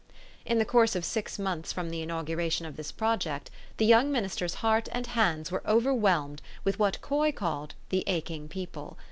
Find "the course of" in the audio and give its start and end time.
0.57-1.05